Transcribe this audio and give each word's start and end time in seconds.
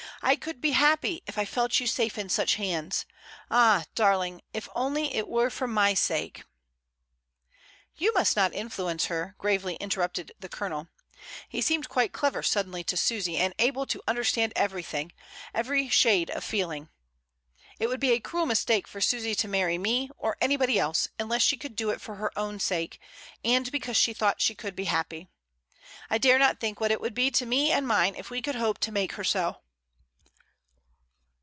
"I 0.23 0.35
could 0.35 0.61
be 0.61 0.71
happy, 0.73 1.23
if 1.25 1.39
I 1.39 1.45
felt 1.45 1.79
you 1.79 1.87
safe 1.87 2.15
in 2.15 2.29
such 2.29 2.53
hands. 2.55 3.07
Ah! 3.49 3.85
dar 3.95 4.15
ling, 4.15 4.41
if 4.53 4.67
it 4.67 4.75
were 4.75 4.79
only 4.79 5.49
for 5.49 5.65
my 5.67 5.95
sake!" 5.95 6.43
"You 7.97 8.13
must 8.13 8.35
not 8.35 8.53
influence 8.53 9.05
her," 9.07 9.33
gravely 9.39 9.79
inter 9.81 9.99
rupted 10.01 10.31
the 10.39 10.47
Colonel. 10.47 10.89
He 11.49 11.59
seemed 11.59 11.89
quite 11.89 12.13
clever 12.13 12.43
sud 12.43 12.67
denly 12.67 12.85
to 12.85 12.95
Susy, 12.95 13.37
and 13.37 13.55
able 13.57 13.87
to 13.87 14.03
understand 14.07 14.53
everything— 14.55 15.11
every 15.55 15.89
shade 15.89 16.29
of 16.29 16.43
feeling. 16.43 16.89
"It 17.79 17.87
would 17.89 17.99
be 17.99 18.11
a 18.11 18.19
cruel 18.19 18.45
mis 18.45 18.63
take 18.63 18.87
for 18.87 19.01
Susy 19.01 19.33
to 19.33 19.47
marry 19.47 19.79
me, 19.79 20.11
or 20.19 20.37
anybody 20.39 20.77
else, 20.77 21.07
unless 21.17 21.41
she 21.41 21.57
could 21.57 21.75
do 21.75 21.89
it 21.89 21.99
for 21.99 22.15
her 22.17 22.31
own 22.37 22.59
sake, 22.59 22.99
and 23.43 23.71
because 23.71 23.97
she 23.97 24.13
thought 24.13 24.39
she 24.39 24.53
could 24.53 24.75
be 24.75 24.85
happy. 24.85 25.29
I 26.11 26.19
dare 26.19 26.37
not 26.37 26.59
think 26.59 26.79
what 26.79 26.91
it 26.91 27.01
would 27.01 27.15
be 27.15 27.31
to 27.31 27.45
me 27.47 27.71
and 27.71 27.87
mine 27.87 28.13
if 28.15 28.29
we 28.29 28.43
could 28.43 28.55
hopq 28.55 28.77
to 28.81 28.91
make 28.91 29.13
her 29.13 29.23
so." 29.23 29.63